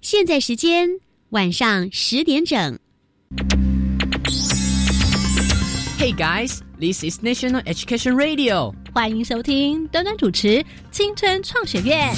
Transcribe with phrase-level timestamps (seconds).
[0.00, 0.88] 现在时间
[1.30, 2.78] 晚上十点整。
[5.98, 8.72] Hey guys, this is National Education Radio。
[8.94, 10.48] 欢迎收听端端主持
[10.90, 12.12] 《青春创学院》。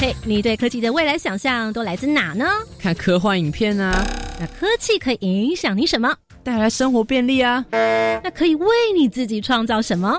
[0.00, 2.46] 嘿，你对科技的未来想象都来自哪呢？
[2.78, 4.06] 看科幻影片啊，
[4.38, 6.14] 那科技可以影响你什么？
[6.44, 7.64] 带来生活便利啊。
[8.22, 8.66] 那可以为
[8.96, 10.18] 你自己创造什么？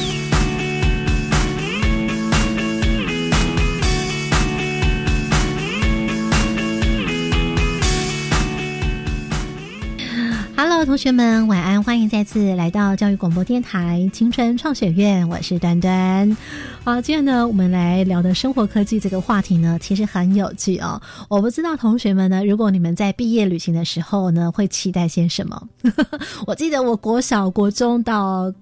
[10.63, 11.81] Hello，同学们，晚安！
[11.81, 16.37] 欢迎再次来到教育广播电台青春创学院，我是端端。
[16.83, 21.01] 好，今天呢，我们来聊的生活科技这个话题呢，其实很有趣哦。
[21.29, 25.67] 我不知道同学们呢，如果你们在毕业旅行的时候呢，会期待些什么？
[26.45, 28.53] 我记得我国小、国中到。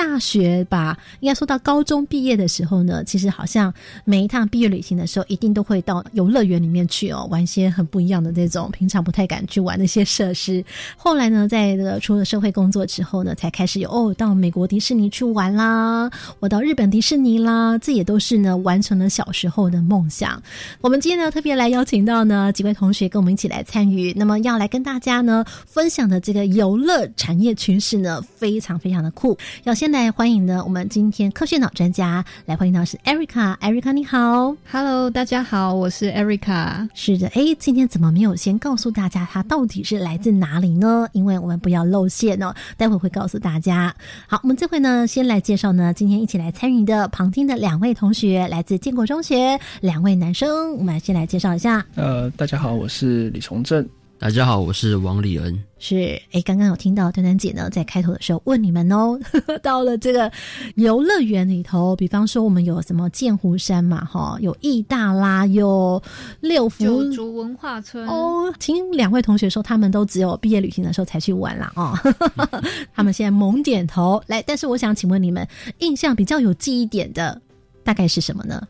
[0.00, 3.72] 大学吧，应该说到高中毕业的时候呢，其实好像
[4.06, 10.64] 每一趟毕业旅行的时候，一定都会到游乐园里面去哦，玩一些很不一样的这种平常不太敢去玩的一些设施。
[10.96, 20.42] 后来呢，在出了社会工作之后呢，才开始有哦，到美国迪士尼去玩啦，我到日本迪士尼啦，这也都是呢完成了小时候的梦想。
[20.80, 29.89] 我们今天呢特别来邀请到呢几位同学跟我们一起来参与，那么要来跟大家呢分享的这个游乐产业趋势呢，非常非常的酷，要先。
[29.90, 36.88] 来欢迎呢，我们今天科学脑专家来欢迎到是 Erica，Erica 你好，Hello，大家好，我是 Erica。
[36.94, 41.08] 是的，哎，今天怎么没有先告诉大家他到底是来自哪里呢？
[41.12, 43.94] 因为我们不要露馅哦，待会会告诉大家。
[44.28, 51.84] 好，我们这回呢，先来介绍呢，今天一起来参与的旁听的两位同学，来自建国中学，两位男生，我们先来介绍一下。
[51.96, 53.86] 呃，大家好，我是李崇正。
[54.20, 55.58] 大家好，我是王礼恩。
[55.78, 59.18] 是，哎，刚刚有听到端端姐呢，在开头的时候问你们哦，
[59.62, 60.30] 到了这个
[60.74, 66.02] 游乐园里头，比方说我们有什么剑湖山嘛，哈，有义大啦，有
[66.40, 68.52] 六福九族文化村哦。
[68.58, 71.98] 听两位同学说，他们都只有毕业旅行的时候才去玩啦，哦，
[72.92, 74.42] 他们现在猛点头来。
[74.42, 75.48] 但是我想请问你们，
[75.78, 77.40] 印象比较有记忆点的
[77.82, 78.68] 大概是什么呢？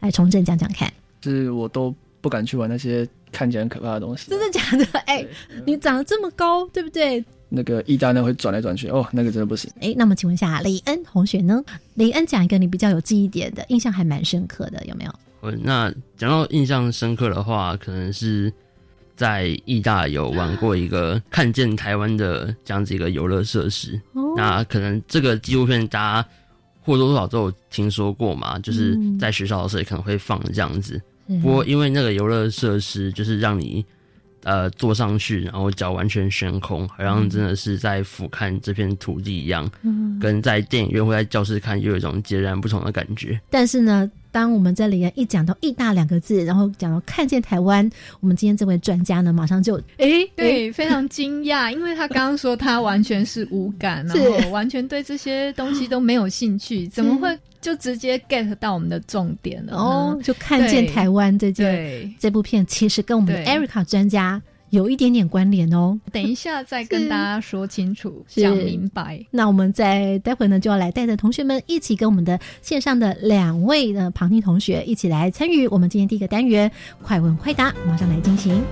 [0.00, 0.92] 来，重正讲讲看。
[1.22, 3.08] 是我都不敢去玩那些。
[3.30, 4.86] 看起来很可怕的东西，真的假的？
[5.04, 5.22] 哎，
[5.66, 7.22] 你长得这么高，对不对？
[7.50, 9.70] 那个意大呢会转来转去，哦，那个真的不行。
[9.82, 11.62] 哎，那么请问一下李恩同学呢？
[11.92, 15.12] 李恩讲一个你比较有记忆点的，印象还蛮深刻的，有没有？
[15.42, 18.50] 呃，那讲到印象深刻的话，可能是
[19.14, 24.00] 在意大有玩过一个看见台湾的这样子一个游乐设施。
[24.14, 26.28] 哦，那可能这个纪录片大家
[26.80, 30.98] 或多或少都有听说过嘛，就是在学校的时候也可能会放这样子。
[31.42, 33.84] 不过，因为那个游乐设施就是让你，
[34.44, 39.70] 呃，坐上去，然后脚完全悬空，好像真的是在俯瞰这片土地一样，
[40.20, 43.38] 跟在电影院或在教室看又有一种截然不同的感觉。
[43.50, 47.88] 但是呢，当我们在里面一讲到“义大”两个字，然后讲到看见台湾，
[48.20, 57.38] 我们今天这位专家呢，马上就诶，对，非常惊讶， 因为他刚刚说他完全是无感，然后完全对这些东西都没有兴趣，怎么会？
[57.60, 64.40] 就直接 get 到我们的重点了哦，就看见台湾这件这部片，其实跟我们的 Erica 专家
[64.70, 65.98] 有一点点关联哦。
[66.12, 69.24] 等一下再跟大家说清楚、讲明白。
[69.30, 76.70] 那我们在待会呢，就要来带着同学们一起跟我们的线上的两位的旁听同学一起来参与我们今天第一个单元——
[77.02, 78.62] 快问快答，马上来进行。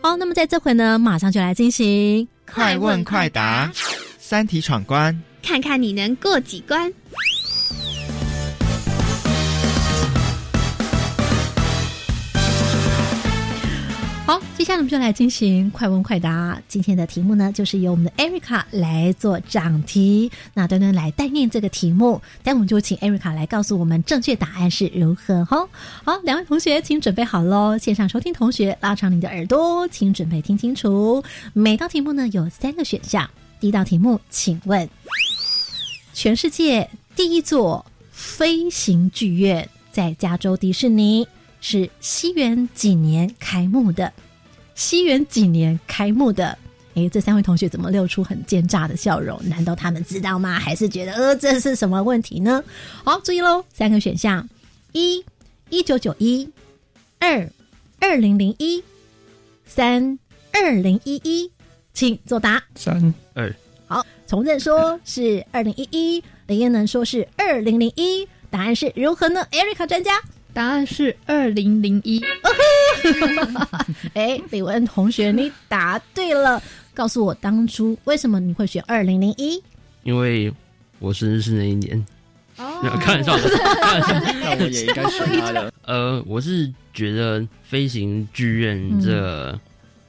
[0.00, 3.70] 好，那么在这回呢，马上就来进行快问快答，
[4.18, 6.92] 三题闯关，看看你能过几关。
[14.24, 16.58] 好，接下来我们就来进行快问快答。
[16.68, 22.22] 今天的题目呢，就是由我们的 Erica 来做讲题，那端端来代念这个题目。
[22.44, 25.44] 待会我们就请 Erica 来告诉我们正确答案是如何。
[25.44, 25.68] 哈，
[26.04, 27.76] 好，两位同学请准备好喽。
[27.76, 31.22] 线上收听同学拉长你的耳朵，请准备听清楚。
[31.52, 33.28] 每道题目呢有三个选项。
[33.60, 34.88] 第一道题目，请问
[36.22, 41.26] 全世界第一座飞行剧院在加州迪士尼？
[41.60, 44.12] 是西元几年开幕的？
[44.76, 46.56] 西元几年开幕的？
[46.94, 49.36] 诶，这三位同学怎么露出很奸诈的笑容？
[49.48, 50.60] 难道他们知道吗？
[50.60, 52.62] 还是觉得呃这是什么问题呢？
[53.02, 54.48] 好，注意喽，三个选项：
[54.92, 55.24] 一
[55.70, 56.48] 一九九一，
[57.18, 57.50] 二
[57.98, 58.80] 二零零一，
[59.66, 60.16] 三
[60.52, 61.50] 二零一一。
[61.92, 62.62] 请作答。
[62.76, 63.52] 三二
[63.92, 70.12] 好，从正说是二零一一，林燕能说是二零零一，答案是如何呢？Erica 专家，
[70.54, 72.18] 答案是二零零一。
[74.14, 76.62] 哎，李文同学，你答对了。
[76.94, 79.62] 告诉我当初为什么你会选二零零一？
[80.04, 80.50] 因为
[80.98, 82.02] 我生日是那一年。
[82.56, 83.42] 哦没有 开玩笑的，
[83.82, 84.32] 开玩笑的。
[84.40, 85.70] 那我也应该选他的。
[85.84, 89.58] 呃，我是觉得飞行剧院这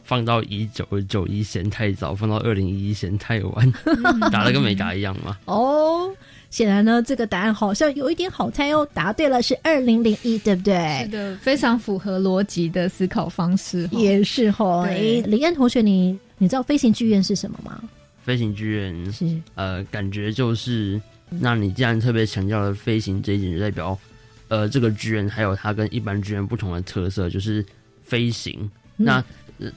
[0.04, 3.74] 放到一九九一嫌太早，放到二零一一嫌太晚，
[4.32, 5.38] 答的跟没答一样嘛。
[5.46, 6.14] 哦，
[6.50, 8.88] 显然呢，这个答案好像有一点好猜哦。
[8.94, 11.08] 答对了，是二零零一，对不对是？
[11.10, 13.88] 的，非常符合逻辑的思考方式。
[13.88, 14.86] 哈也是哦。
[14.88, 17.82] 哎对，李安同学，你你知道飞行剧院是什么吗？
[18.24, 23.98] 飞行剧院，是呃，感觉就是，那你既然特别强调了飞行这一点，就代表，
[24.48, 27.66] 呃，这个剧院还有它跟一般剧院不同的特色，就是
[28.04, 28.70] 飞行。
[28.96, 29.26] 那、呃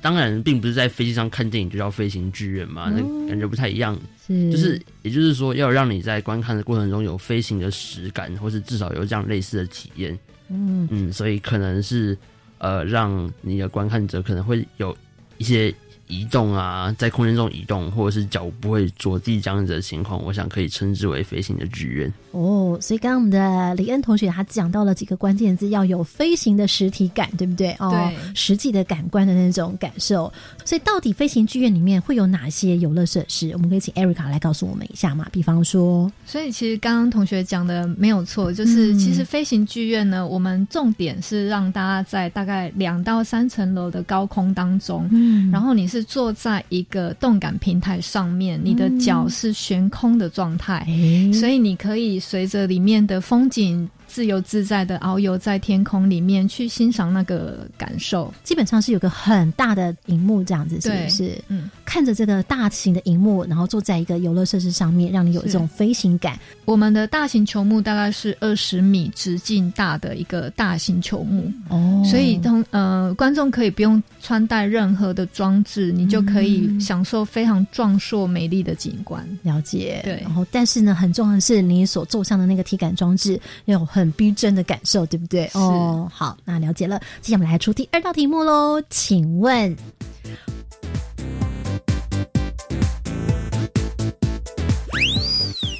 [0.00, 3.96] 当然，并不是在飞机上看电影就叫飞行剧院嘛，那感觉不太一样。
[4.26, 10.18] 是，就是，也就是说，要让你在观看的过程中有飞行的实感，或是至少有这样类似的体验。
[10.48, 12.16] 嗯嗯，所以可能是
[12.58, 14.96] 呃，让你的观看者可能会有
[15.38, 15.72] 一些
[16.08, 22.12] 移动啊，在空间中移动，或者是脚不会着地这样子的情况，我想可以称之为飞行的剧院。
[22.32, 27.74] 哦，所以刚刚我们的李恩同学他讲到了几个关键字，要有飞行的实体感，对不对？
[27.78, 30.30] 哦，实际的感官的那种感受。
[30.64, 33.50] 所以到底飞行剧院里面会有哪些游乐设施？
[33.52, 35.26] 我们可以请 Erica 来告诉我们一下嘛。
[35.32, 58.32] 比方说，所以其实刚刚同学讲的没有错，就是嗯其实飞行剧院呢，我们重点是让大家在大概两到三层楼的高空当中，嗯然后你是坐在一个动感平台上面，你的脚是悬空的状态，哎，所以你可以随着里面的风景自由自在的遨游在天空里面去欣赏那个感受。
[58.42, 61.38] 基本上是有个很大的荧幕这样子，是不是？
[61.48, 66.38] 嗯，看着这个大型的荧幕，然后坐在一个游乐设施上面，让你有这种飞行感。
[66.64, 79.22] 我们的大型球幕大概是二十米直径大的一个大型球幕，哦所以通呃观众可以不用穿戴任何的装置，你就可以享受非常壮硕美丽的景观。
[79.42, 85.50] 了解，对然后但是呢，很重要的是你所坐上的那个体感装置要有很逼真的感受，对不对？
[85.54, 86.98] 哦，好，那了解了。
[87.20, 89.76] 接下来我们来出第二道题目喽，请问。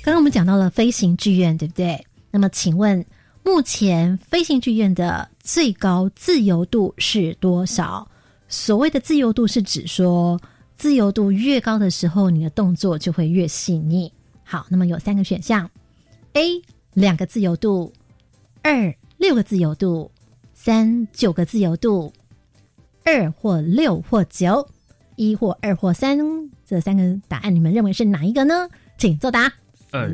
[0.02, 2.06] 刚刚我们讲到了飞行剧院，对不对？
[2.30, 3.04] 那么，请问
[3.42, 8.06] 目前飞行剧院的最高自由度是多少？
[8.48, 10.40] 所谓的自由度是指说，
[10.76, 14.12] 自由度越高的时候，你的动作就会越细腻。
[14.44, 15.68] 好，那么有三个选项
[16.34, 16.62] ：A
[16.92, 17.92] 两个自由度，
[18.66, 20.10] 二六个自由度，
[20.52, 22.12] 三九个自由度。
[23.04, 24.68] 二或六或九，
[25.14, 26.18] 一或二或三，
[26.66, 28.68] 这三个答案你们认为是哪一个呢？
[28.98, 29.52] 请作答。
[29.92, 30.12] 二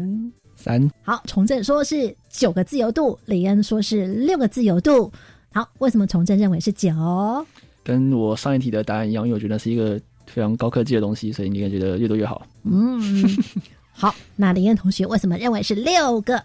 [0.55, 5.11] 三好，崇正说是九个自由度，李恩说是六个自由度。
[5.55, 6.93] 好，为什么崇正认为是九？
[7.83, 12.47] 跟我上一题的答案一样，因为我觉得是一个非常高科技的东西，所以你应该觉得越多越好。
[12.65, 13.01] 嗯，
[13.93, 16.45] 好，那李恩同学为什么认为是六个？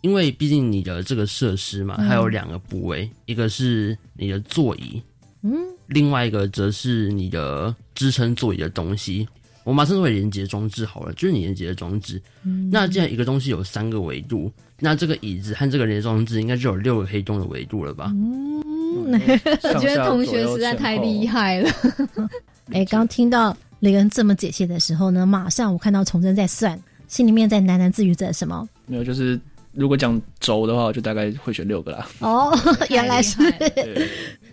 [0.00, 5.02] 因为毕竟你的这个设施嘛，它有两个部位，一个是你的座椅，
[5.42, 5.52] 嗯，
[5.86, 9.26] 另外一个则是你的支撑座椅的东西。
[9.64, 12.22] 我们把它称之为连接装置好了，就是你连接的装置。
[12.44, 18.12] 嗯那既然一个东西有三个维度，那这个椅子和这个连接装置应该就有六个可以动的维度了吧？
[18.14, 18.62] 嗯
[19.10, 21.70] 我觉得同学实在太厉害了。
[22.72, 28.68] 哎，刚听到雷恩这么解析的时候呢，马上我看到崇祯在算，心里面在喃喃自语着什么？
[28.86, 29.38] 没有，就是
[29.76, 32.08] 如果讲轴的话，我就大概会选六个啦。
[32.20, 33.38] 哦， 原来是。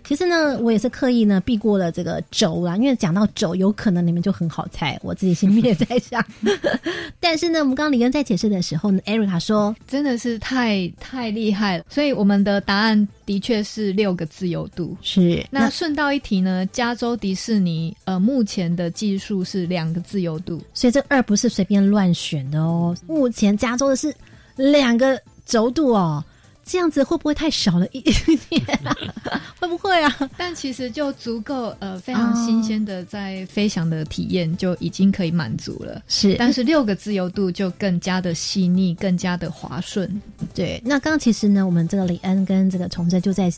[0.04, 6.22] 其实呢，我也是刻意呢避过了这个轴啦，因为讲到轴，有可能你们就很好猜，我自己心里也在想。
[7.18, 14.94] 但是呢，我们刚刚李根在解释的时候呢，Erica 说，真的是太太厉害了，所以我们的答案的确是六个自由度。
[15.00, 22.94] 是那顺道一提呢，加州迪士尼呃目前的技术是两个自由度，所以这二不是随便乱选的哦。
[23.06, 24.14] 目前加州的是
[24.56, 26.24] 两个轴度哦，
[26.64, 28.96] 这样子会不会太少了一点、啊？
[29.60, 30.30] 会不会啊？
[30.36, 36.02] 但其实就足够呃非常新鲜的在飞翔的体验就已经可以满足了。
[36.06, 40.20] 是，但是六个自由度就更加的细腻，更加的滑顺。
[40.54, 40.80] 对。
[40.84, 43.52] 那刚刚其实呢，我们这个李恩跟这个崇正就在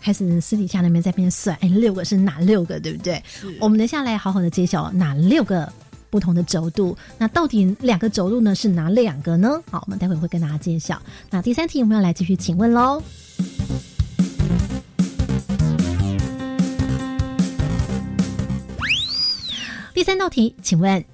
[0.00, 3.20] 开始私底下那边在边算，哎，六个是哪六个，对不对？
[3.58, 5.70] 我们等下来好好的揭晓哪六个
[6.10, 6.96] 不同的轴度。
[7.18, 9.62] 那到底两个轴度呢是哪两个呢？
[9.70, 11.00] 好，我们待会会跟大家揭晓。
[11.30, 13.02] 那第三题我们要来继续请问喽。
[19.94, 21.04] 第第三道题，请问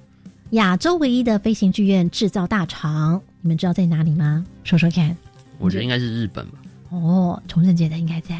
[0.51, 4.45] 亚洲唯一的飞行剧院制造大厂，你们知道在哪里吗？
[4.63, 5.17] 说说看。
[5.57, 6.59] 我觉得应该是日本吧。
[6.91, 8.39] 哦，重振觉得应该在，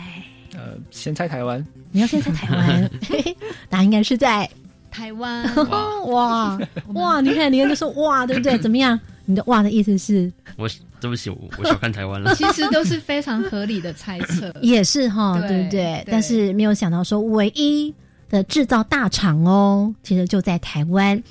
[0.54, 2.90] 呃，先猜台湾，你要先猜台湾，
[3.70, 4.50] 答案应该是在
[4.96, 5.44] 台湾
[6.08, 6.58] 哇
[6.96, 7.20] 哇！
[7.22, 8.58] 你看，你看就说哇，对不对？
[8.60, 8.98] 怎么样？
[9.26, 10.32] 你的“哇”的意思是？
[10.56, 10.70] 我
[11.02, 12.34] 对不起，我我小看台湾了。
[12.36, 16.02] 其实都是非常合理的猜测，也是哈，对不对？
[16.10, 17.94] 但是没有想到说，唯一
[18.30, 21.22] 的制造大厂哦，其实就在台湾。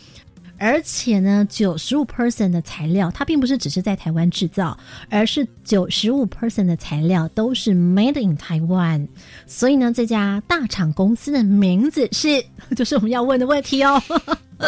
[0.64, 4.74] 而且呢，九十五 percent 的材料，它并不是只是在台湾制造，
[5.10, 9.06] 而是九十五 percent 的材料都是 made in Taiwan。
[9.46, 12.42] 所以呢，这家大厂公司的名字是，
[12.74, 14.02] 就是我们要问的问题哦。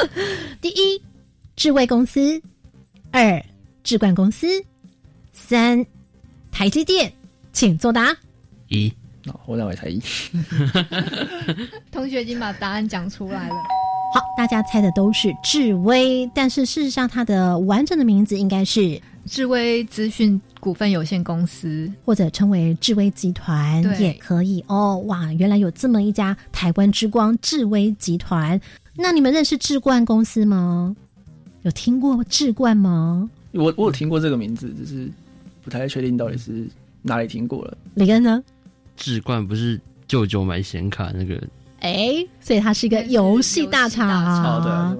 [0.60, 1.00] 第一，
[1.56, 2.42] 智慧公司；
[3.10, 3.42] 二，
[3.82, 4.46] 智冠公司；
[5.32, 5.82] 三，
[6.52, 7.10] 台积电。
[7.54, 8.14] 请作答。
[8.68, 8.92] 一，
[9.46, 9.98] 我认为才一。
[11.90, 13.54] 同学已经把答案讲出来了。
[14.16, 24.96] 好，大家猜的都是智威，但是事实上它的完整的名字应该是智威资讯股份有限公司，或者称为智威集团也可以哦。
[25.00, 28.58] 哇，原来有这么一家台湾之光智威集团。
[28.94, 30.96] 那你们认识智冠公司吗？
[31.60, 33.28] 有听过智冠吗？
[33.52, 35.10] 我我有听过这个名字，只是
[35.60, 36.66] 不太确定到底是
[37.02, 37.76] 哪里听过了。
[37.92, 38.42] 李根呢？
[38.96, 41.38] 智冠不是舅舅买显卡那个？
[41.92, 44.96] 哎，所以它是一个游戏大厂啊。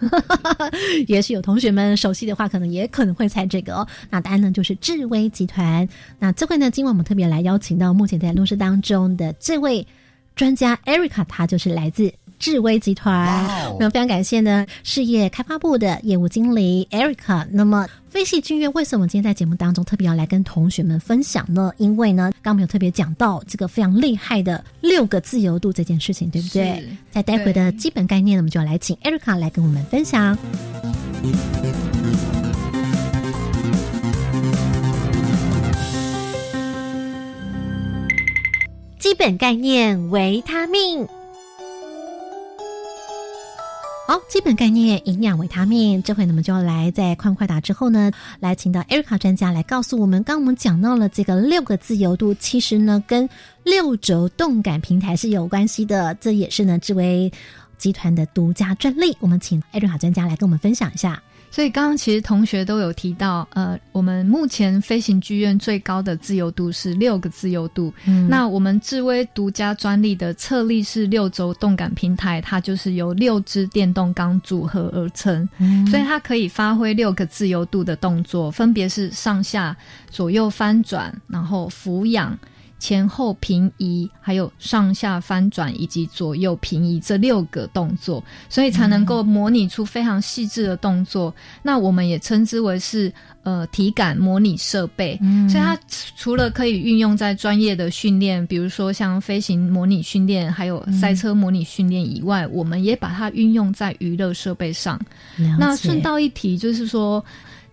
[1.08, 3.86] 也许有同学们熟悉的话，可能也可能会猜这个哦。
[4.08, 5.86] 那答案呢，就是智威集团。
[6.18, 9.86] 那这会呢，今晚我们特别来邀请到目前在录制当中的这位
[10.34, 12.12] 专家 Erica，他就是来自。
[12.40, 13.46] 智威集团，
[13.78, 17.46] 那么非常感谢呢，事业开发部的业务经理 Erica。
[17.50, 21.70] 那么飞系君悦为什么今天在节目当中特别要来跟同学们分享呢？
[21.76, 26.82] 因为呢，刚刚没有特别讲到这个非常厉害的六个自由度这件事情，对不对？
[27.10, 30.36] 在待会的基本概念，我们就要来请 Erica 来跟我们分享。
[38.98, 41.06] 基本概念：维他命。
[44.10, 46.02] 好，基本概念，营养维他命。
[46.02, 50.20] 这回呢，我们就要来在快快打之后呢，来请到艾瑞卡专家来告诉我们。
[50.24, 53.28] 刚我们讲到了这个六个自由度，其实呢，跟
[53.62, 56.12] 六轴动感平台是有关系的。
[56.16, 57.30] 这也是呢，智威
[57.78, 59.16] 集团的独家专利。
[59.20, 61.22] 我们请艾瑞卡专家来跟我们分享一下。
[61.50, 67.92] 所以刚刚其实同学都有提到，呃，我们目前飞行剧院最高的自由度是六个自由度。
[68.06, 75.48] 嗯，那我们智威独家专利的侧立式六轴动感平台，它就是由六支电动钢组合而成，
[75.90, 79.76] 所以它可以发挥六个自由度的动作，分别是上下
[80.08, 82.38] 左右翻转，然后俯仰。
[82.80, 91.32] 前后平移，还有上下翻转以及左右平移这六个动作，所以才能够模拟出非常细致的动作。
[91.62, 95.16] 那我们也称之为是呃体感模拟设备。
[95.48, 95.78] 所以它
[96.16, 104.98] 除了可以运用在专业的训练，比如说像飞行模拟训练，还有赛车模拟训练以外，我们也把它运用在娱乐设备上。
[105.58, 107.22] 那顺道一提，就是说。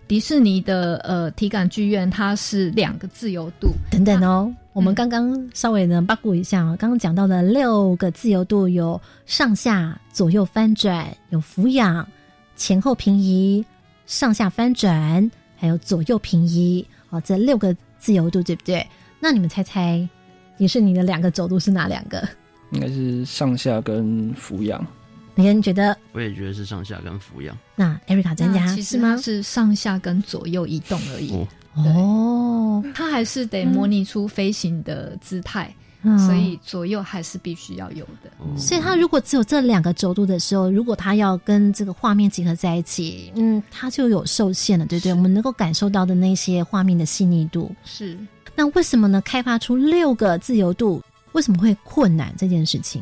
[0.08, 4.50] 迪士尼的呃体感剧院，它是两个自由度等等哦。
[4.72, 12.08] 我们刚刚稍微呢八卦一下，刚刚讲到的六个自由度有上下左右翻转，有俯仰、
[12.56, 13.62] 前后平移、
[14.06, 18.86] 上下翻转，还有左右平移哦，这六个自由度对不对？
[19.20, 20.08] 那你们猜猜，
[20.56, 22.26] 迪士尼的两个走度是哪两个？
[22.72, 24.86] 应该是上下跟俯仰。
[25.38, 25.96] 你人觉得？
[26.10, 27.56] 我也觉得是上下跟俯仰。
[27.76, 29.16] 那艾瑞卡专家是吗？
[29.18, 31.32] 是上下跟左右移动而已。
[31.76, 35.72] 哦，它还是得模拟出飞行的姿态，
[36.26, 38.58] 所以左右还是必须要有的。
[38.58, 45.14] 所以它如果只有这两个轴度的时候，如果它要跟这个画面结合在一起，嗯，它就有受限了，对不对？
[45.14, 48.18] 我们能够感受到的那些画面的细腻度是。
[48.56, 49.20] 那为什么呢？
[49.20, 53.00] 开发出六个自由度，为什么会困难这件事情？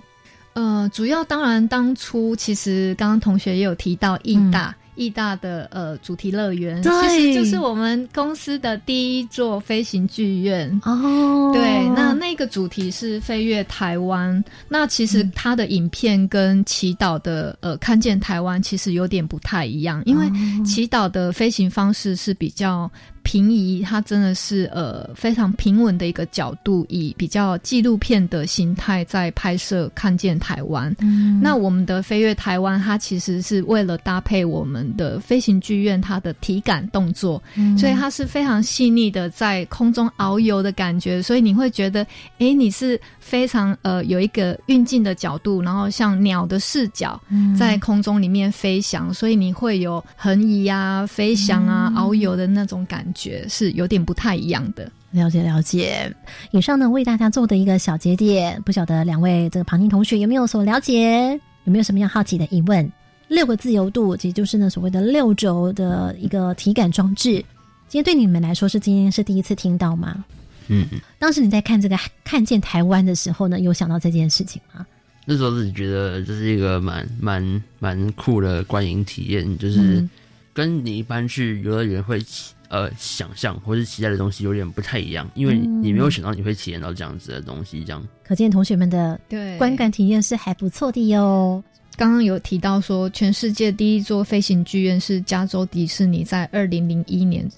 [0.57, 11.51] 呃，主要当然当初其实刚刚同学也有提到义大，义大的呃主题乐园，其实就是我们公司的第一座飞行剧院哦。
[11.53, 20.27] 对，那那个主题是飞越台湾，那其实它的影片跟祈祷的呃看见台湾其实有点不太一样，因为
[20.65, 22.91] 祈祷的飞行方式是比较。
[23.26, 30.95] 平移，它真的是呃非常平稳的一个角度，以比较纪录片的形态在拍摄，看见台湾。
[31.00, 37.42] 嗯，那我们的飞跃台湾，它其实是为了搭配我们的飞行剧院它的体感动作，
[37.76, 42.06] 所以它是非常细腻的在空中遨游的感觉，所以你会觉得，
[42.38, 47.21] 哎，你是非常呃有一个运镜的角度，然后像鸟的视角
[47.59, 54.88] 在空中里面飞翔，所以你会有横移啊、飞翔啊、遨游的那种感觉，是有点不太一样的。
[55.11, 56.14] 了解了解。
[56.50, 61.32] 以上呢为大家做的一个小节点，不晓得两位这个旁听同学有没有所了解？
[61.64, 62.88] 有没有什么样好奇的疑问？
[63.28, 67.44] 六个自由度，也就是呢所谓的六轴的一个体感装置。
[67.88, 70.25] 今天对你们来说是今天是第一次听到吗？
[70.68, 70.87] 嗯，
[71.18, 74.87] 当时你在看这个看见台湾的时候呢，有想到这件事情吗？
[75.25, 80.08] 那时候自己觉得这是一个蛮蛮蛮酷的观影体验，就是
[80.52, 82.20] 跟你一般去游乐园会
[82.68, 88.06] 呃想象或是期待的东西有点不太一样，因为你没有想到你会体验到这样子的东西，这样。
[88.25, 91.62] 可见同学们的对观感体验是还不错的哟。
[91.96, 97.49] 刚刚有提到说，全世界第一座飞行剧院是加州迪士尼在二零零一年。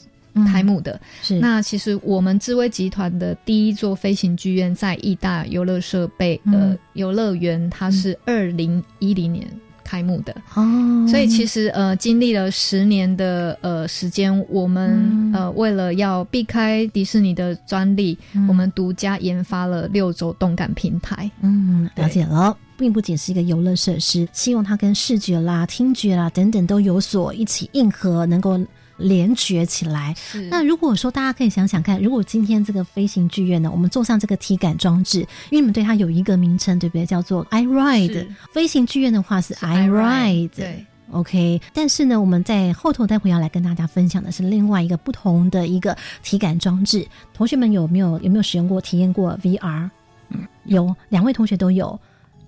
[0.52, 9.44] 开幕的是那其实我们智威集团的第一座飞行剧院在意大游乐设备的游乐园，它是二零一零年
[9.88, 10.35] 开幕的。
[10.54, 21.30] 哦，所以其实呃经历了十年的呃时间，我们呃为了要避开迪士尼的专利，我们独家研发了六轴动感平台。
[21.40, 28.61] 嗯，了解了，并不仅是一个游乐设施，希望它跟视觉啦、听觉啦等等都有所一起硬核，能够。
[28.99, 30.14] 连觉起来。
[30.50, 37.07] 那如果说大家可以想想看，如果今天这个飞行剧院呢，我们坐上这个体感装置，因为你们对它有一个名称，对不对？
[37.07, 38.26] 叫做 I Ride。
[38.52, 40.50] 飞行剧院的话是 I Ride。
[40.57, 41.61] 对，OK。
[41.73, 47.07] 但是呢，我们在后头待会要来跟大家分享的是另外一个不同的一个体感装置。
[47.33, 49.88] 同学们有没有有没有使用过、体验过 VR？
[50.31, 51.99] 嗯，有，两位同学都有。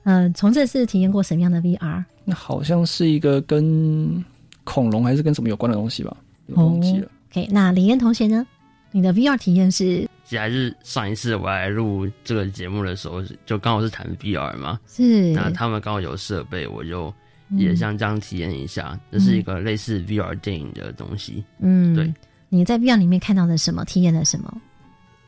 [0.05, 2.05] 嗯，从这次体验过什么样的 VR？
[2.25, 4.25] 那好像是一个跟
[4.65, 6.17] 恐龙还是跟什么有关的东西吧。
[6.55, 7.09] 忘记了。
[7.31, 8.47] OK，那李嫣同学呢？
[8.93, 10.09] 你的 VR 体验是？
[10.25, 14.79] 其实还是上一次我来录这个节目的时候，就刚好是谈 VR 嘛。
[14.89, 15.33] 是。
[15.33, 17.13] 那他们刚好有设备，我就
[17.51, 18.99] 也像这样体验一下。
[19.13, 21.45] 这是一个类似 VR 电影的东西。
[21.61, 22.13] 嗯，对。
[22.49, 23.85] 你在 VR 里面看到的什么？
[23.85, 24.53] 体验了什么？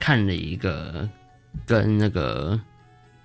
[0.01, 1.09] 看了一个
[1.65, 2.61] 跟那个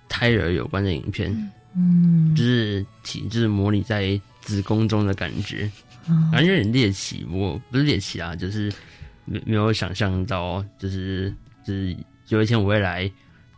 [0.08, 1.32] 胎儿有关的影片。
[1.74, 2.32] 嗯。
[2.36, 5.68] 就是体，就是模拟在子宫中的感觉。
[6.32, 8.72] 感觉有点猎奇，我不是猎奇啊，就是
[9.24, 11.34] 没没有想象到，就是
[11.64, 11.96] 就是
[12.28, 13.06] 有一天我会来，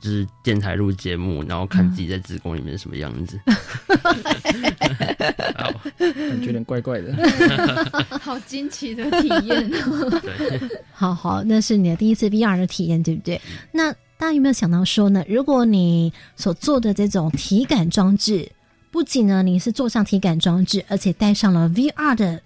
[0.01, 3.39] 就是电台录节目，然后看自己在子宫里面什么样子，
[5.99, 7.15] 感觉有点怪怪的，
[8.21, 9.71] 好惊奇的体验。
[10.23, 10.61] 对，
[10.93, 13.41] 好好，那是你的第一次 VR 的体验，对不对？
[13.71, 15.25] 那大家有没有想到说呢？
[15.29, 18.51] 如果你所做的这种体感装置，
[18.91, 22.41] 不仅呢，你是坐上体感装置，而且戴上了 VR 的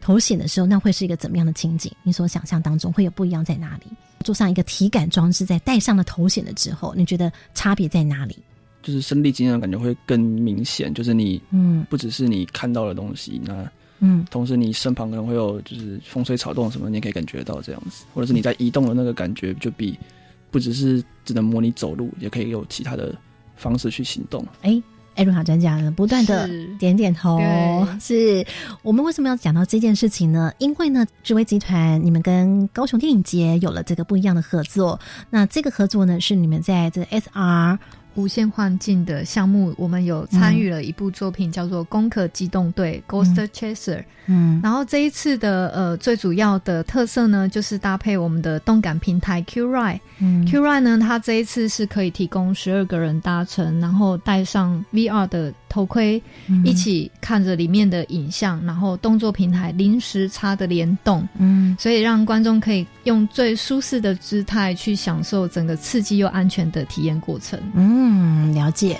[0.00, 1.90] 头显的时候，那会是一个怎么样的情景？
[2.02, 3.86] 你所想象当中会有不一样在哪里？
[4.22, 8.36] 坐上一个体感装置，在戴上了头显的之后，你觉得差别在哪里？
[8.82, 13.66] 就是身临其境的感觉会更明显，就是你嗯，不只是你看到的东西，那
[14.00, 19.98] 嗯，同时你身旁可能会有就是风吹草动什么，你也可以感觉到这样子，或者是你在移动的那个感觉，就比
[20.50, 23.14] 不只是只能模拟走路，也可以有其他的
[23.56, 24.46] 方式去行动。
[24.60, 24.82] 哎。
[25.14, 26.48] 艾瑞卡专家呢，不断的
[26.78, 27.40] 点点头。
[28.00, 28.46] 是
[28.82, 30.52] 我们为什么要讲到这件事情呢？
[30.58, 34.98] 因为呢，智威集团你们跟高雄电影节有了这个不一样的合作。
[35.30, 37.78] 那这个合作呢，是你们在这 SR。
[38.14, 44.04] 无限幻境的项目，我们有参与了一部作品，叫做《攻壳机动队》（Ghost Chaser）。
[44.26, 50.00] 嗯，然后这一次的呃最主要的特色呢，就是搭配我们的动感平台 Q Ride。
[50.20, 56.22] 嗯，Q Ride 呢，它这一次是可以提供十二个人搭乘，然后带上 VR 的头盔，
[56.64, 61.26] 一起看着里面的影像，然后动作平台临时插的联动。
[61.38, 67.58] 嗯，所以让观众可以用最舒适的姿态去享受整个刺激又安全的体验过程。
[67.74, 68.02] 嗯。
[68.04, 68.98] 嗯，了解。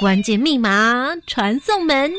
[0.00, 2.10] 关键密码传送门。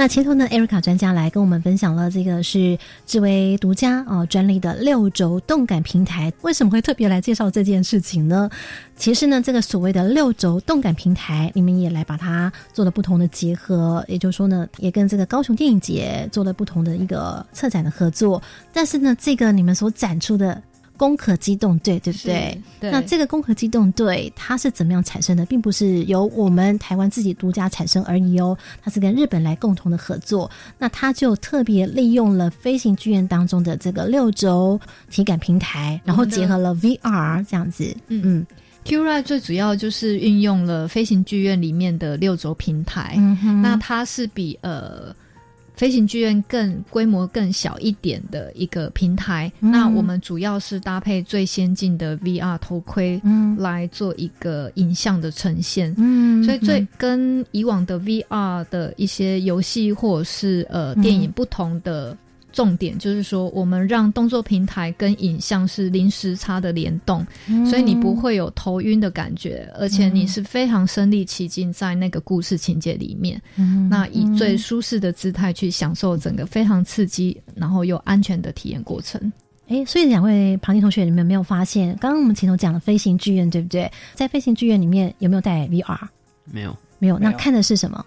[0.00, 6.32] 那前头呢，艾瑞卡专家来跟我们分享了这个是智威独家哦专利的六轴动感平台。
[6.40, 8.48] 为什么会特别来介绍这件事情呢？
[8.96, 18.42] 其实呢，这个所谓的六轴动感平台，你们也来把它做了不同的结合，也就是说呢，也跟这个高雄电影节做了不同的一个策展的合作。
[18.72, 20.62] 但是呢，这个你们所展出的。
[21.00, 22.60] 攻壳机动队，对不对？
[22.78, 22.90] 对。
[22.90, 25.46] 那这个攻壳机动队它是怎么样产生的？
[25.46, 30.50] 并不是由我们台湾自己独家产生而已哦，它是跟日本来共同的合作。
[30.76, 37.96] 那它就特别利用了飞行剧院当中的这个六轴体感平台，然后结合了 VR 这样子。
[38.08, 38.46] 嗯嗯
[38.84, 43.14] ，QRide 最主要就是运用了飞行剧院里面的六轴平台。
[43.16, 45.16] 嗯那它是比呃。
[45.80, 55.94] 飞行剧院更规模更小一点的一个平台，那我们主要是搭配最先进的 VR 头盔嗯来做一个影像的呈现。
[55.96, 62.14] 嗯，所以最跟以往的 VR 的一些游戏或者是呃电影不同的。
[62.52, 67.26] 重点就是说，我们让动作平台跟影像是零时差的联动，
[67.68, 73.40] 所以你不会有头晕的感觉，而且你是非常身临其境在那个故事情节里面。
[73.88, 79.32] 那以最舒适的姿态去享受整个非常刺激，然后又安全的体验过程。
[79.68, 83.90] 哎，所以两位旁听同学，你们有没有发现，刚刚我们前头讲了飞行剧院，对不对？
[84.14, 85.98] 在飞行剧院里面有没有带 VR？
[86.44, 87.18] 没有，没有。
[87.20, 88.04] 那看的是什么？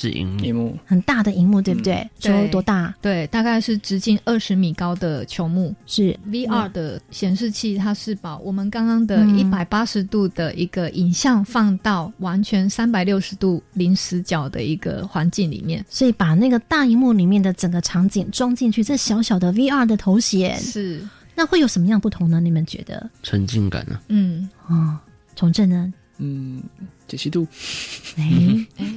[0.00, 2.08] 是荧幕，很大的荧幕，对不对？
[2.18, 2.94] 说多大？
[3.02, 5.74] 对，大概是直径二十米高的球幕。
[5.86, 22.40] 是 VR 的显示器，它是把我们刚刚的一百八十度的一个影像放到完全三百六十度零死角的一个环境里面，所以把那个大荧幕里面的整个场景装进去，这小小的 VR 的头衔是，那会有什么样不同呢？
[22.40, 23.10] 你们觉得？
[23.22, 24.00] 沉浸感呢？
[24.08, 24.96] 嗯，哦，
[25.36, 25.92] 重振呢？
[26.16, 26.62] 嗯，
[27.06, 27.46] 解析度。
[28.16, 28.94] 哎哎。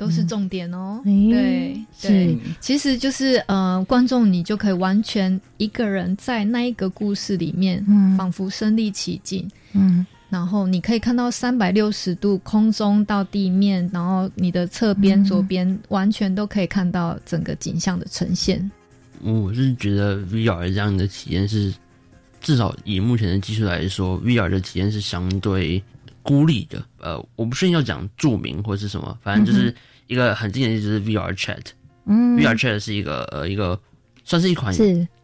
[0.00, 8.16] 都是重点哦，对对，其实就是呃，观众你就可以完全一个人在那一个故事里面，嗯。
[8.16, 18.70] 仿佛身临其境，嗯，然后你可以看到三百六十度空中到地面，然后你的侧边、左边完全都可以看到整个景象的呈现。
[19.22, 21.74] 我是觉得 VR 这样的体验是，
[22.40, 25.82] 至少以目前的技术来说，VR 的体验是相对
[26.22, 26.84] 孤立的。
[26.98, 29.74] 呃，我不是要讲著名或者是什么，反正就是。
[30.10, 31.64] 一个很经典的就是 VR Chat，
[32.04, 33.78] 嗯，VR Chat 是一个呃一个
[34.24, 34.74] 算是一款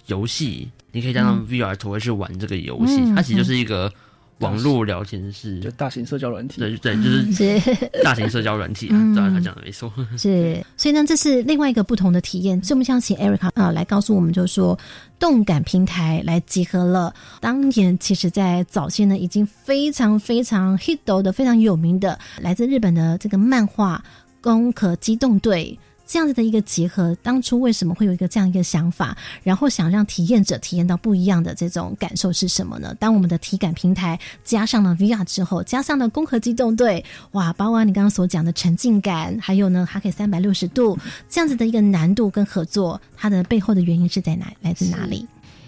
[0.06, 3.92] 游戏，你可以加上 VR 头盔去玩这个游戏，它其实就是一个
[4.40, 12.62] 网络聊天室，就大型社交软体，对对，就是大型社交软体啊，对他讲的没错，是，所以呢，这是另外一个不同的体验。
[12.62, 14.78] 所以我们想请 Erica 啊来告诉我们，就是说
[15.18, 17.14] 动感平台来集合了。
[17.40, 24.02] 当年其实在早先呢已经非常非常 hit 的非常有名的来自日本的这个漫画。
[24.38, 29.16] 攻壳机动队这样子的一个结合，当初为什么会有一个这样一个想法？
[29.42, 32.94] 然后想让体验者体验到不一样的这种感受是什么呢？
[33.00, 40.96] 当我们的体感平台加上了 VR 之后，加上了攻壳机动队，哇，包括你刚刚所讲的沉浸感，还有呢，它可以三百六十度
[41.28, 44.46] 这样子的一个难度跟合作，它的背后的原因是在哪？
[44.62, 45.26] 来自哪里？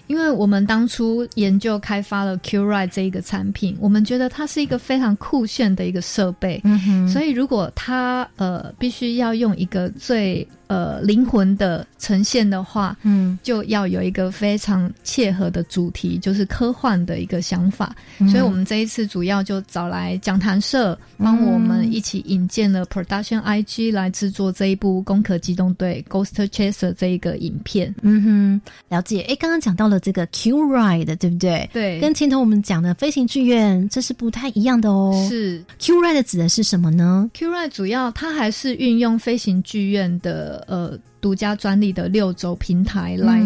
[0.09, 6.61] 因为我们当初研究开发了 QRide 这一个产品，我们觉得它是一个非常酷炫的一个设备，
[7.09, 10.45] 所以如果它呃必须要用一个最。
[10.69, 17.97] 呃，灵魂的呈现的话，嗯，就要有一个非常切合的主题，就是科幻的一个想法。
[18.31, 27.95] 所以，我们这一次主要就找来讲谈社帮我们一起引荐了 Production IG 来制作这一部《攻壳机动队》Ghost Chaser 这一个影片。
[28.03, 29.23] 嗯哼，了解。
[29.23, 31.67] 哎，刚刚讲到了这个 Q Ride，对不对？
[31.73, 35.27] 对，跟前头我们讲的飞行剧院这是不太一样的哦。
[35.31, 40.58] 是 Q Ride 指的是什么呢？Q Ride 主要它还是运用飞行剧院的。
[40.67, 43.43] 呃，独家专利的六轴平台来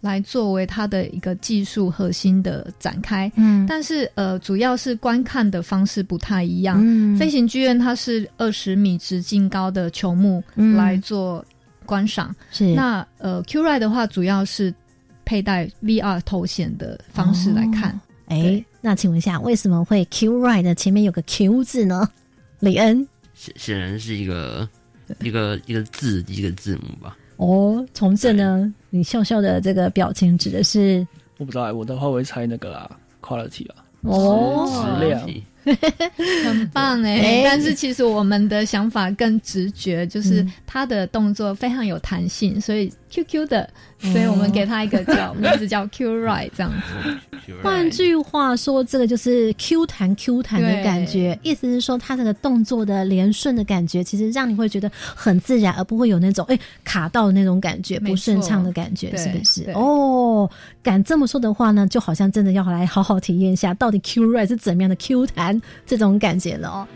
[0.00, 6.78] 来作为它的一个技术核心的展开，嗯，但是呃，主要是观看的方式不太一样。
[7.16, 10.44] 飞行剧院它是二十米直径高的球幕
[10.76, 11.42] 来做
[11.86, 12.74] 观赏，是。
[12.74, 14.74] 那呃，Q Ride 的话主要是
[15.24, 17.98] 佩戴 VR 头显的方式来看。
[18.26, 22.06] 哎，那请问一下，为什么会 Q Ride 前面有个 Q 字呢？
[22.60, 23.08] 李恩？
[23.32, 24.68] 显显然是一个。
[25.20, 27.16] 一个一个字一个字母吧。
[27.36, 31.06] 哦，从这呢，你笑笑的这个表情指的是？
[31.38, 32.88] 我不知道，我的话我会猜那个啦
[33.20, 33.84] ，quality 啊。
[34.02, 35.28] 哦，质量。
[36.44, 37.40] 很棒 哎！
[37.42, 47.52] 但是其实我们的想法更直觉，就是他的动作非常有弹性，所以 Q Q 的，所以我们给他一个叫名字叫 Q Right 这样子。
[47.62, 59.70] 换句话说，这个就是 Q 弹 Q 弹的感觉，意思是说他这个动作的连顺的感觉，其实让你会觉得很自然，而不会有那种哎卡到的那种感觉，不顺畅的感觉，是不是？
[59.72, 60.50] 哦，
[60.82, 66.88] 敢这么说的话呢，就好像真的要来好好体验一下，到底 Q Right 是怎么样的 Q 弹这种感觉了哦。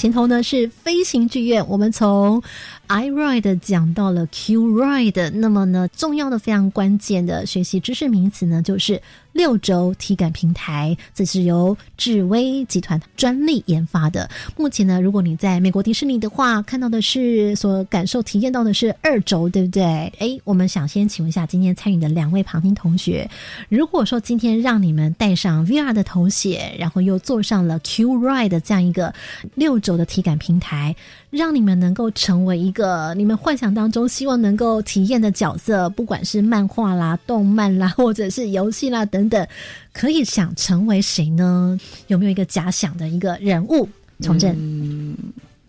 [0.00, 2.42] 前头呢是飞行剧院，我们从
[2.90, 9.00] I ride 讲到了 Q ride，那么呢，重要的非常关键的学习知识名词呢，就是。
[9.32, 14.28] 六轴体感平台，这是由智威集团专利研发的。
[14.56, 19.84] 目前呢，如果你在美国迪士尼的话，看到的是所感受、体验到的是二轴，对不对？
[20.18, 23.30] 哎，我们想先请问一下今天参与的两位旁听同学，
[23.68, 29.14] 如果说今天让你们戴上 VR 的头显，然后又坐上了 Q Ride 这样一个
[29.54, 30.96] 六轴的体感平台。
[31.30, 32.79] 让你们能够成为一个
[33.14, 39.46] 你们幻想当中希望能够体验的角色，不管是漫画啦、动漫啦，或者是游戏啦等等，
[39.92, 41.78] 可以想成为谁呢？
[42.08, 43.88] 有没有一个假想的一个人物？
[44.20, 45.16] 从政，嗯，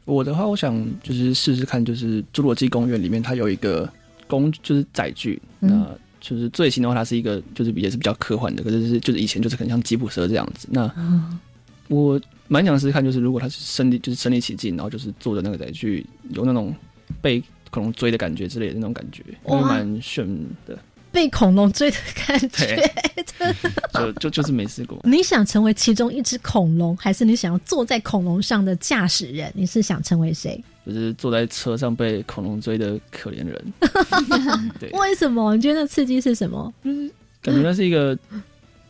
[0.06, 3.88] 我的话，我想就是试试看，就是《侏罗纪公园》里面它有一个
[4.28, 5.88] 公，就是载具，那
[6.20, 10.68] 就是最新的话，它是一个就是也是比较科幻的，可是是就是以前就是很像吉普车这样子。
[10.72, 10.92] 那
[11.88, 12.20] 我。
[12.48, 16.76] 蛮想试试看，就是如果他是身体就是身临其境，然后就是坐着那个载具，有那种
[17.22, 20.28] 被恐龙追的感觉之类的那种感觉，会蛮炫
[20.66, 20.78] 的。
[21.12, 22.90] 被恐龙追的感觉，
[23.94, 24.98] 就就就是没试过。
[25.04, 29.52] 你想成为其中一只恐龙，还是你想要坐在恐龙上的驾驶人？
[29.54, 30.64] 你是想成为谁？
[30.86, 33.74] 就是坐在车上被恐龙追的可怜人。
[34.80, 35.54] 对，为什么？
[35.54, 36.74] 你觉得刺激是什么？
[36.82, 38.18] 就是感觉那是一个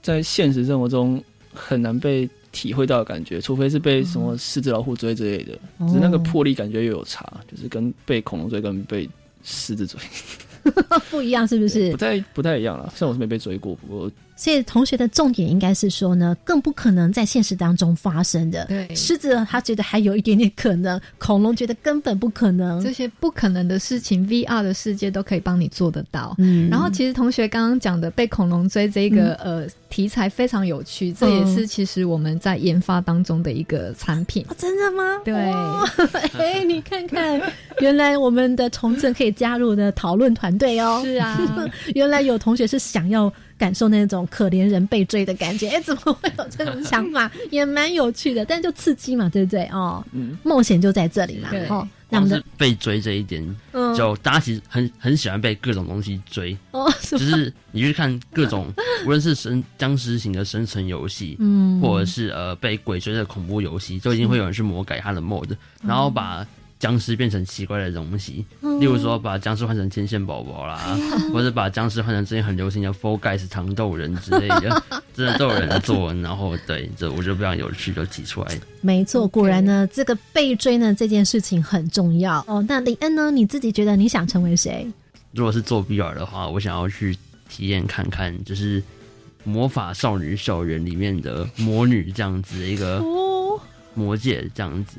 [0.04, 2.30] 在现实生活中很难被。
[2.52, 5.54] 体会到的感觉，除非是被什么狮子老虎追之类的，
[5.88, 9.10] 只是那个魄力感觉又有差，就是跟被恐龙追跟被
[9.44, 10.00] 狮子追
[11.10, 11.92] 不一样，是不是？
[11.92, 12.92] 不太不太一样了。
[12.96, 14.12] 虽然我是没被追过，不过。
[14.42, 18.66] 所以同学的重点应该是说呢，更不可能在现实当中发生的。
[18.66, 22.84] 对，狮子他觉得还有一点点可能，恐龙觉得根本不可能。
[22.84, 26.34] 这些不可能的事情，VR 的世界都可以帮你做得到。
[26.40, 34.44] 嗯，然后其实同学刚刚讲的被恐龙追这个呃题材非常有趣，这也是其实我们在研发当中的一个产品。
[34.58, 35.22] 真的吗？
[35.24, 35.36] 对，
[36.34, 37.40] 哎，你看看，
[37.80, 41.00] 原来我们的重振可以加入的讨论团队哦。
[41.06, 41.40] 是啊，
[41.94, 43.32] 原来有同学是想要。
[43.62, 47.32] 感受那种可怜人被追的感觉，哎，怎么会有这种想法？
[47.52, 49.66] 也蛮有趣的，但就刺激嘛，对不对？
[49.66, 51.50] 哦，嗯，冒险就在这里嘛。
[51.70, 53.56] 哦，那么是被追这一点，
[53.96, 56.58] 就大家其实很很喜欢被各种东西追。
[56.72, 58.66] 哦，就是你去看各种，
[59.06, 66.44] 无论是生僵尸型的生存游戏，嗯，或者是呃被鬼追的恐怖游戏，就已经会有人去魔改它的 mode，然后把。
[66.82, 68.44] 僵尸变成奇怪的东西，
[68.80, 70.98] 例如说把僵尸换成天线宝宝啦，
[71.32, 76.12] 或者把僵尸换成之前很流行的 Four Guys 糖豆人之类的， 真的都有人做。
[76.16, 78.60] 然后对，这我觉得非常有趣，就提出来。
[78.82, 82.66] 没错，果然呢，这个被追呢这件事情很重要哦。
[82.68, 84.92] 那李恩呢，你自己觉得你想成为谁？
[85.34, 87.16] 如果是做 VR 的话，我想要去
[87.48, 88.82] 体验看看，就是
[89.44, 93.04] 魔法少女校园里面的魔女这样子一个
[93.94, 94.98] 魔界这样子。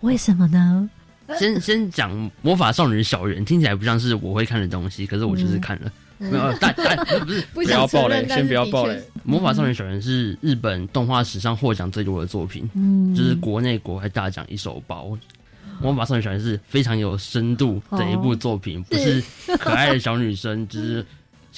[0.00, 0.88] 为什么呢？
[1.36, 5.92] 先先讲魔法少女小圆，听起来不像是我会看的东西，可是我就是看了。
[6.18, 9.00] 没有，但但 不是 不要爆雷，先不要爆雷。
[9.24, 15.16] 魔法少女小圆是日本动画史上获奖最多的作品，嗯，就是国内国外大奖一手包。
[15.80, 19.22] 魔法少女小圆是非常有深度的一部作品，不是
[19.58, 21.04] 可爱的小女生，就是。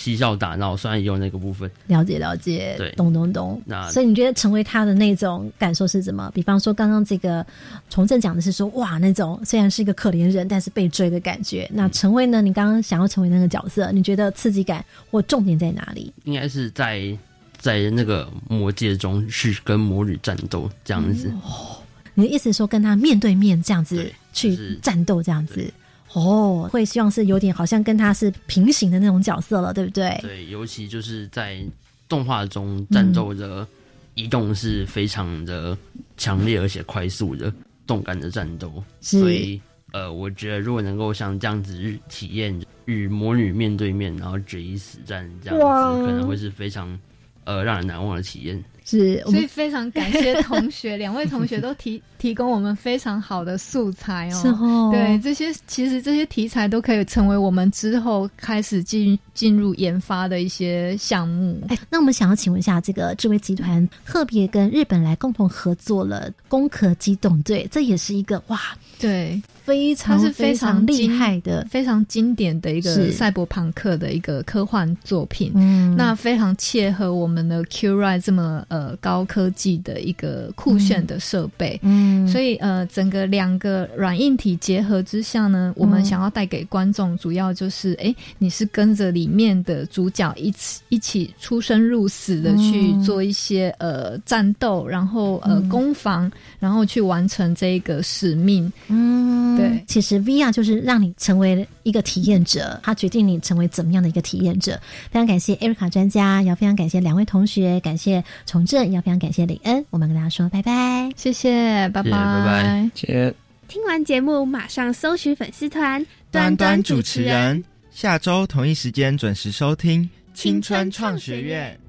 [0.00, 3.60] 嬉笑打闹，虽然也有那个部分，了解了解，对，懂懂懂。
[3.66, 6.30] 那所以你觉得成为他的那种感受是怎么？
[6.32, 7.44] 比方说刚刚这个
[7.90, 11.70] 重振讲的是说，哇，那种虽然是一个可怜人，但是被追的感觉。
[11.70, 12.40] 那成为呢？
[12.40, 16.10] 你刚刚想要成为那个角色，你觉得刺激感或重点在哪里？
[16.24, 17.14] 应该是在
[17.58, 21.30] 在那个魔界中去跟魔女战斗这样子。
[21.44, 21.76] 哦，
[22.14, 25.70] 你的意思说跟他面对面这样子去战斗这样子？
[26.12, 30.18] 哦，会希望是有点好像跟他是平行的那种角色了，对不对？
[30.22, 31.64] 对，尤其就是在
[32.08, 33.66] 动画中战斗的
[34.14, 35.76] 移动是非常的
[36.16, 37.52] 强烈而且快速的
[37.86, 39.60] 动感的战斗，所以
[39.92, 46.98] 呃，我觉得如果能够像这样子体验与魔女面对面，然后决一死战这样子，可能会是非常
[47.44, 48.62] 呃让人难忘的体验。
[48.90, 54.42] 是，所以非常感谢 同学，两位同学都提 提供我们非常好的素材哦。
[54.42, 61.58] 是哦，对这些其实这些题材都可以成为我们之后开始进进入研发的一些项目。
[61.68, 68.60] 哎，那我们想要请问一下，这个智慧集团特别跟日本来共同合作了攻壳机动队，这也是一个哇，
[68.98, 69.40] 对。
[69.62, 75.52] 非常是非常厉害的、非常经典的一个赛博朋克的一个科幻作品。
[75.54, 81.78] 嗯，那非常切合我们的 Q Ride 这么呃高科技的一个酷炫的设备。
[81.84, 98.70] 嗯，所以呃，整个两个软硬体结合之下呢，我们想要带给观众主要就是，哎，你是跟着里面的主角一起一起出生入死的去做一些呃战斗，然后呃攻防，然后去完成这个使命。
[98.88, 104.78] 嗯，对，其实 VR 就是让你成为一个体验者，它决定你成为怎么样的一个体验者。
[105.10, 109.84] 非常感谢艾瑞卡专家，也非常感谢两位同学，感谢崇正，也非常感谢李恩。
[109.90, 113.34] 我们跟大家说拜拜，谢谢，拜拜，拜拜，谢。
[113.68, 121.79] 听完节目，马上搜寻粉丝团端端主持人，下周同一时间准时收听青春创学院。